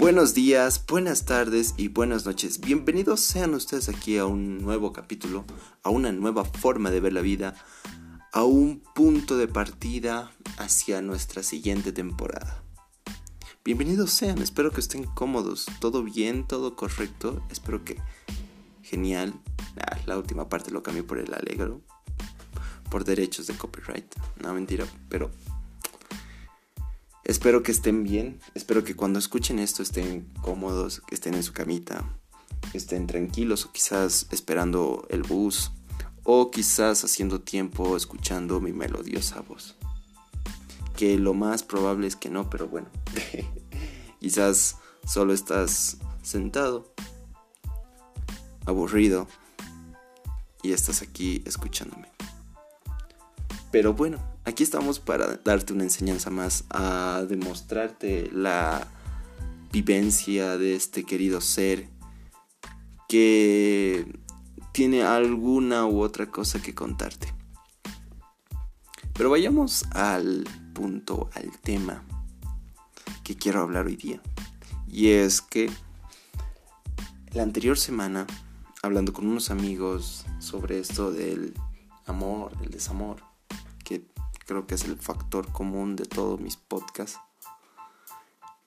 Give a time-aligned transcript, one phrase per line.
[0.00, 2.58] Buenos días, buenas tardes y buenas noches.
[2.60, 5.44] Bienvenidos sean ustedes aquí a un nuevo capítulo,
[5.82, 7.54] a una nueva forma de ver la vida,
[8.32, 12.62] a un punto de partida hacia nuestra siguiente temporada.
[13.62, 17.98] Bienvenidos sean, espero que estén cómodos, todo bien, todo correcto, espero que
[18.82, 19.34] genial.
[19.76, 21.82] Ah, la última parte lo cambié por el alegro,
[22.90, 25.30] por derechos de copyright, no mentira, pero
[27.30, 31.52] Espero que estén bien, espero que cuando escuchen esto estén cómodos, que estén en su
[31.52, 32.04] camita,
[32.72, 35.70] que estén tranquilos o quizás esperando el bus
[36.24, 39.76] o quizás haciendo tiempo escuchando mi melodiosa voz.
[40.96, 42.88] Que lo más probable es que no, pero bueno.
[44.18, 46.92] quizás solo estás sentado,
[48.66, 49.28] aburrido
[50.64, 52.08] y estás aquí escuchándome.
[53.70, 58.86] Pero bueno, aquí estamos para darte una enseñanza más, a demostrarte la
[59.72, 61.88] vivencia de este querido ser
[63.08, 64.06] que
[64.72, 67.34] tiene alguna u otra cosa que contarte.
[69.14, 72.04] Pero vayamos al punto, al tema
[73.24, 74.20] que quiero hablar hoy día.
[74.88, 75.70] Y es que
[77.32, 78.26] la anterior semana,
[78.82, 81.54] hablando con unos amigos sobre esto del
[82.06, 83.29] amor, el desamor,
[84.50, 87.20] creo que es el factor común de todos mis podcasts,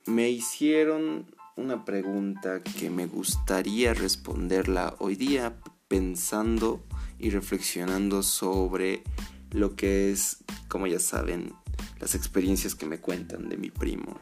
[0.06, 5.60] me hicieron una pregunta que me gustaría responderla hoy día
[5.90, 6.82] pensando
[7.20, 9.04] y reflexionando sobre
[9.52, 11.54] lo que es, como ya saben,
[12.00, 14.18] las experiencias que me cuentan de mi primo.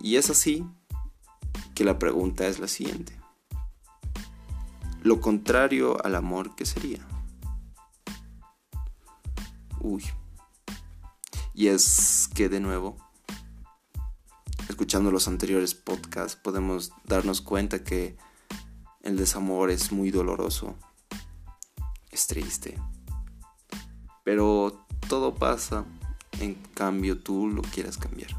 [0.00, 0.64] y es así
[1.74, 3.12] que la pregunta es la siguiente.
[5.02, 7.06] Lo contrario al amor, ¿qué sería?
[11.54, 12.96] Y es que de nuevo,
[14.68, 18.16] escuchando los anteriores podcasts, podemos darnos cuenta que
[19.02, 20.74] el desamor es muy doloroso,
[22.10, 22.78] es triste,
[24.24, 25.84] pero todo pasa,
[26.40, 28.30] en cambio tú lo quieras cambiar.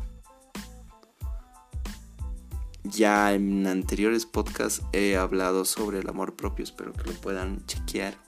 [2.83, 8.26] Ya en anteriores podcasts he hablado sobre el amor propio, espero que lo puedan chequear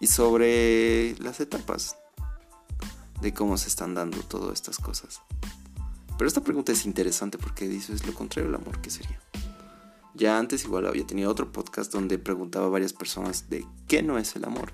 [0.00, 1.96] y sobre las etapas
[3.20, 5.20] de cómo se están dando todas estas cosas.
[6.16, 9.20] Pero esta pregunta es interesante porque dices lo contrario al amor, ¿qué sería?
[10.14, 14.18] Ya antes igual había tenido otro podcast donde preguntaba a varias personas de qué no
[14.18, 14.72] es el amor.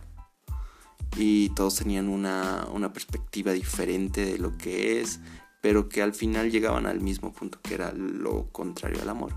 [1.17, 5.21] Y todos tenían una, una perspectiva diferente de lo que es,
[5.61, 9.35] pero que al final llegaban al mismo punto que era lo contrario al amor.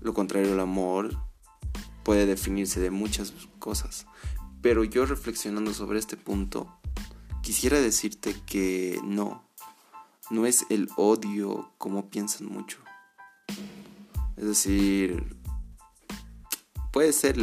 [0.00, 1.16] Lo contrario al amor
[2.04, 4.06] puede definirse de muchas cosas.
[4.62, 6.78] Pero yo reflexionando sobre este punto,
[7.42, 9.44] quisiera decirte que no,
[10.30, 12.78] no es el odio como piensan mucho.
[14.36, 15.36] Es decir,
[16.92, 17.36] puede ser,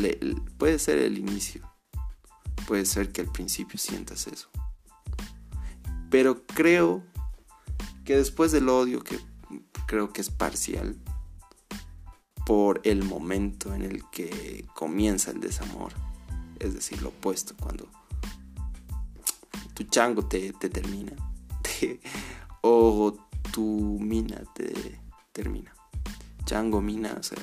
[0.57, 1.69] puede ser el inicio,
[2.67, 4.49] puede ser que al principio sientas eso.
[6.09, 7.03] Pero creo
[8.03, 9.19] que después del odio, que
[9.88, 10.97] creo que es parcial,
[12.51, 15.94] por el momento en el que comienza el desamor.
[16.59, 17.88] Es decir, lo opuesto, cuando
[19.73, 21.13] tu chango te, termina.
[22.61, 23.17] o
[23.53, 25.00] tu mina te
[25.31, 25.73] termina.
[26.44, 27.40] Chango, mina, o sea,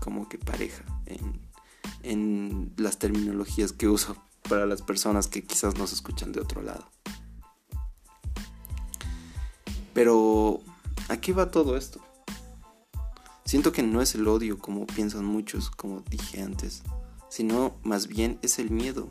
[0.00, 1.40] como que pareja en,
[2.04, 4.16] en las terminologías que uso
[4.48, 6.88] para las personas que quizás nos escuchan de otro lado.
[9.94, 10.60] Pero,
[11.08, 12.07] ¿a qué va todo esto?
[13.48, 16.82] Siento que no es el odio como piensan muchos, como dije antes,
[17.30, 19.10] sino más bien es el miedo.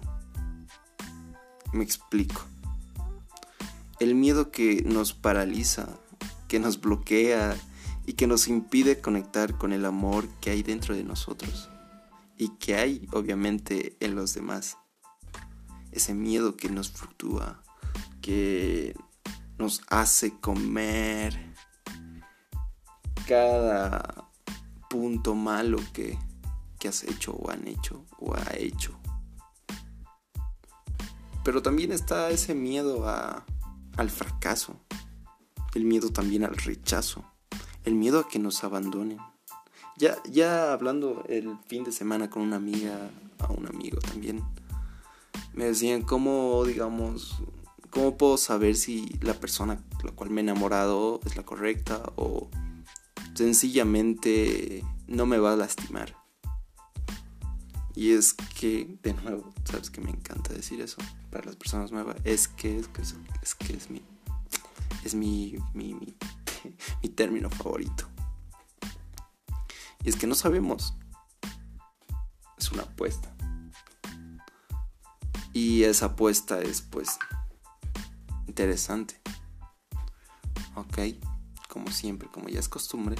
[1.73, 2.43] Me explico.
[3.99, 5.87] El miedo que nos paraliza,
[6.47, 7.57] que nos bloquea
[8.05, 11.67] y que nos impide conectar con el amor que hay dentro de nosotros
[12.37, 14.77] y que hay obviamente en los demás.
[15.91, 17.63] Ese miedo que nos fluctúa,
[18.21, 18.95] que
[19.57, 21.55] nos hace comer
[23.27, 24.26] cada
[24.89, 26.17] punto malo que,
[26.87, 28.97] has hecho o han hecho o ha hecho.
[31.43, 33.45] Pero también está ese miedo a,
[33.97, 34.79] al fracaso,
[35.75, 37.25] el miedo también al rechazo,
[37.83, 39.17] el miedo a que nos abandonen.
[39.97, 44.43] Ya, ya hablando el fin de semana con una amiga, a un amigo también,
[45.53, 47.35] me decían cómo, digamos,
[47.89, 52.49] cómo puedo saber si la persona la cual me he enamorado es la correcta o
[53.37, 56.15] sencillamente no me va a lastimar.
[57.95, 60.97] Y es que, de nuevo, sabes que me encanta decir eso
[61.31, 62.17] para las personas nuevas.
[62.23, 64.01] Es que es que es, que es mi.
[65.03, 66.15] Es mi, mi, mi,
[67.03, 68.07] mi término favorito.
[70.03, 70.95] Y es que no sabemos.
[72.57, 73.33] Es una apuesta.
[75.53, 77.17] Y esa apuesta es pues
[78.47, 79.19] interesante.
[80.75, 80.99] Ok,
[81.67, 83.15] como siempre, como ya es costumbre,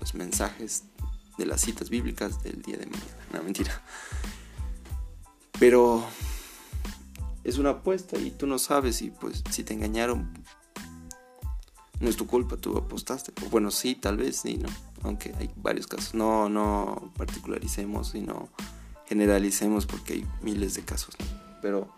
[0.00, 0.84] los mensajes
[1.38, 3.26] de las citas bíblicas del día de mañana.
[3.32, 3.82] No, mentira.
[5.58, 6.04] Pero
[7.44, 10.32] es una apuesta y tú no sabes y pues si te engañaron
[12.02, 13.32] no es tu culpa, tú apostaste.
[13.48, 14.68] Bueno, sí, tal vez, sí, ¿no?
[15.02, 16.14] Aunque hay varios casos.
[16.14, 18.48] No, no particularicemos y no
[19.06, 21.16] generalicemos porque hay miles de casos.
[21.62, 21.94] Pero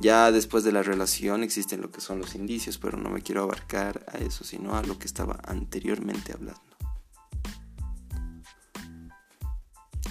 [0.00, 3.42] ya después de la relación existen lo que son los indicios, pero no me quiero
[3.42, 6.60] abarcar a eso, sino a lo que estaba anteriormente hablando.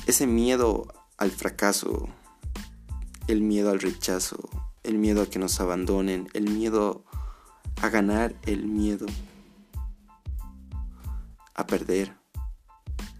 [0.06, 0.88] Ese miedo
[1.18, 2.10] al fracaso,
[3.28, 4.50] el miedo al rechazo,
[4.84, 7.06] el miedo a que nos abandonen, el miedo
[7.82, 9.06] a ganar, el miedo
[11.56, 12.16] a perder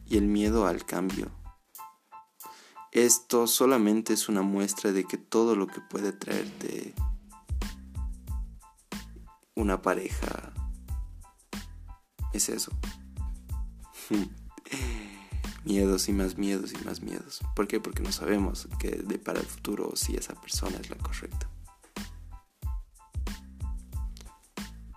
[0.06, 1.43] y el miedo al cambio.
[2.94, 6.94] Esto solamente es una muestra de que todo lo que puede traerte
[9.56, 10.54] una pareja
[12.34, 12.72] es eso.
[15.66, 17.42] miedos y más miedos y más miedos.
[17.56, 17.80] ¿Por qué?
[17.80, 21.50] Porque no sabemos que de para el futuro si esa persona es la correcta.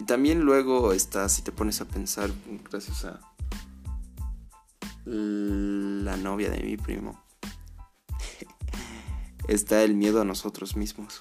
[0.07, 2.31] También luego está, si te pones a pensar,
[2.71, 3.21] gracias a
[5.07, 7.26] la novia de mi primo,
[9.49, 11.21] está el miedo a nosotros mismos.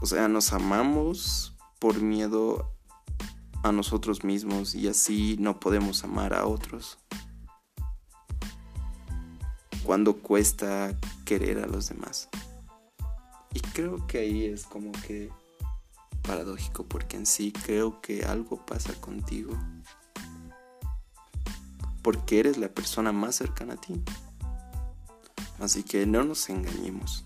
[0.00, 2.72] O sea, nos amamos por miedo
[3.62, 6.98] a nosotros mismos y así no podemos amar a otros
[9.84, 12.28] cuando cuesta querer a los demás.
[13.52, 15.30] Y creo que ahí es como que
[16.22, 19.52] paradójico porque en sí creo que algo pasa contigo.
[22.02, 24.00] Porque eres la persona más cercana a ti.
[25.60, 27.24] Así que no nos engañemos.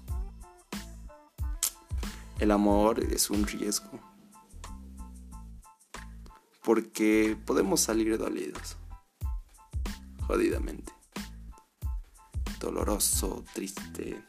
[2.38, 4.00] El amor es un riesgo.
[6.62, 8.76] Porque podemos salir dolidos.
[10.26, 10.94] Jodidamente
[12.64, 14.22] doloroso, triste.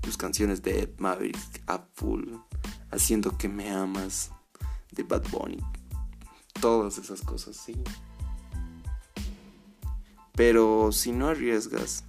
[0.00, 2.38] Tus canciones de Ed Maverick, Apple,
[2.90, 4.32] Haciendo que me amas,
[4.90, 5.62] de Bad Bunny.
[6.60, 7.76] Todas esas cosas, sí.
[10.34, 12.04] Pero si no arriesgas,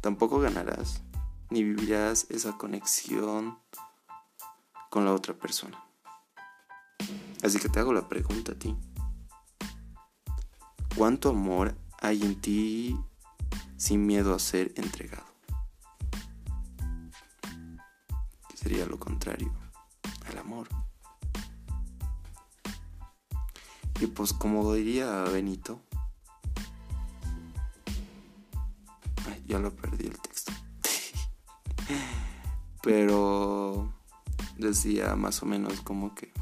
[0.00, 1.02] tampoco ganarás,
[1.50, 3.58] ni vivirás esa conexión
[4.90, 5.82] con la otra persona.
[7.42, 8.76] Así que te hago la pregunta a ti.
[10.96, 12.96] ¿Cuánto amor hay en ti
[13.76, 15.24] sin miedo a ser entregado.
[18.54, 19.52] Sería lo contrario
[20.28, 20.68] al amor.
[24.00, 25.80] Y pues como diría Benito,
[29.50, 30.52] ya lo perdí el texto.
[32.82, 33.92] Pero
[34.56, 36.32] decía más o menos como que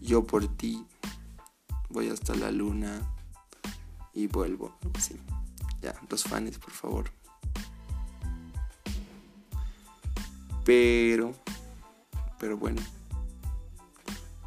[0.00, 0.84] yo por ti
[1.90, 3.00] voy hasta la luna
[4.12, 4.76] y vuelvo.
[4.98, 5.16] Sí.
[5.80, 7.10] Ya, los fans, por favor.
[10.64, 11.34] Pero,
[12.38, 12.80] pero bueno,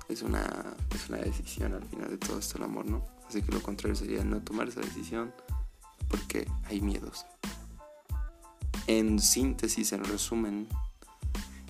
[0.09, 3.14] es una, es una decisión al final de todo esto el amor, ¿no?
[3.27, 5.33] Así que lo contrario sería no tomar esa decisión
[6.07, 7.25] porque hay miedos.
[8.87, 10.67] En síntesis, en resumen,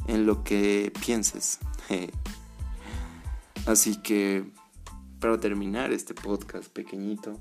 [0.07, 1.59] en lo que pienses.
[3.65, 4.51] Así que,
[5.19, 7.39] para terminar este podcast pequeñito,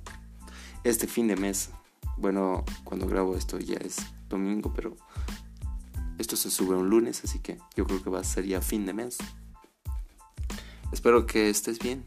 [0.84, 1.70] este fin de mes.
[2.16, 3.96] Bueno, cuando grabo esto ya es
[4.28, 4.96] domingo, pero
[6.18, 8.86] esto se sube un lunes, así que yo creo que va a ser ya fin
[8.86, 9.18] de mes.
[10.92, 12.04] Espero que estés bien.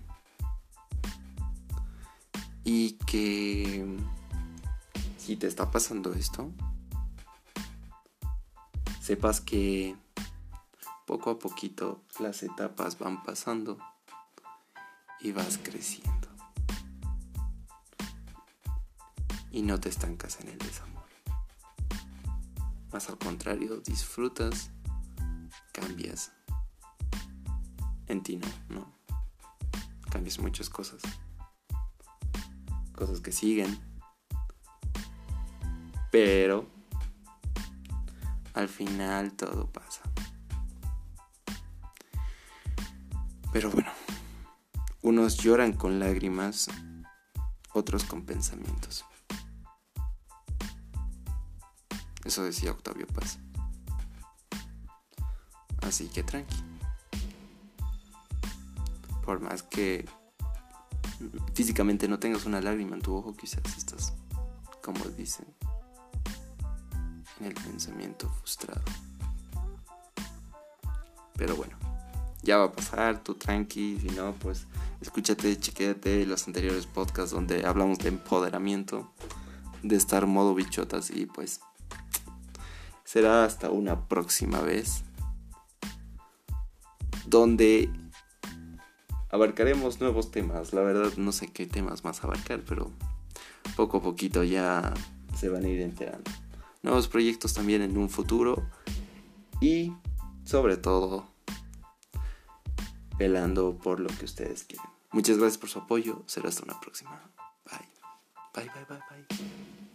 [2.67, 3.97] Y que
[5.17, 6.51] si te está pasando esto,
[9.01, 9.95] sepas que
[11.05, 13.77] poco a poquito las etapas van pasando
[15.21, 16.27] y vas creciendo.
[19.57, 21.07] y no te estancas en el desamor.
[22.91, 24.69] Más al contrario, disfrutas,
[25.71, 26.31] cambias.
[28.05, 28.93] En ti no, no.
[30.11, 31.01] Cambias muchas cosas.
[32.97, 33.79] Cosas que siguen.
[36.11, 36.67] Pero
[38.53, 40.01] al final todo pasa.
[43.53, 43.91] Pero bueno,
[45.03, 46.67] unos lloran con lágrimas
[47.73, 49.05] otros con pensamientos.
[52.25, 53.37] Eso decía Octavio Paz.
[55.81, 56.57] Así que tranqui.
[59.23, 60.05] Por más que
[61.53, 64.13] físicamente no tengas una lágrima en tu ojo, quizás estás,
[64.83, 65.45] como dicen,
[67.39, 68.83] en el pensamiento frustrado.
[71.35, 71.77] Pero bueno,
[72.41, 74.67] ya va a pasar, tú tranqui, si no, pues
[75.01, 79.11] escúchate, chequéate los anteriores podcasts donde hablamos de empoderamiento,
[79.83, 81.61] de estar modo bichotas y pues
[83.03, 85.03] será hasta una próxima vez
[87.25, 87.89] donde
[89.29, 90.73] abarcaremos nuevos temas.
[90.73, 92.91] La verdad no sé qué temas más abarcar, pero
[93.75, 94.93] poco a poquito ya
[95.35, 96.31] se van a ir enterando.
[96.83, 98.67] Nuevos proyectos también en un futuro
[99.61, 99.93] y
[100.45, 101.27] sobre todo
[103.17, 104.89] velando por lo que ustedes quieren.
[105.11, 106.23] Muchas gracias por su apoyo.
[106.27, 107.19] Será hasta una próxima.
[107.65, 107.87] Bye.
[108.53, 109.86] Bye, bye, bye, bye.